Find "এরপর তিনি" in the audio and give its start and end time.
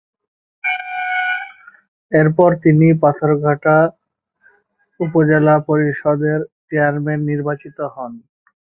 2.11-2.87